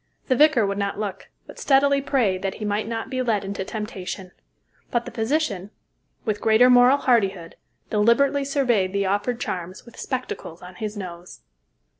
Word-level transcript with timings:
The 0.29 0.35
vicar 0.35 0.65
would 0.65 0.79
not 0.79 0.97
look, 0.97 1.29
but 1.45 1.59
steadily 1.59 2.01
prayed 2.01 2.41
that 2.41 2.55
he 2.55 2.65
might 2.65 2.87
not 2.87 3.11
be 3.11 3.21
led 3.21 3.45
into 3.45 3.63
temptation; 3.63 4.31
but 4.89 5.05
the 5.05 5.11
physician, 5.11 5.69
with 6.25 6.41
greater 6.41 6.71
moral 6.71 6.97
hardihood, 6.97 7.55
deliberately 7.91 8.43
surveyed 8.43 8.93
the 8.93 9.05
offered 9.05 9.39
charms, 9.39 9.85
with 9.85 9.99
spectacles 9.99 10.63
on 10.63 10.73
his 10.73 10.97
nose. 10.97 11.41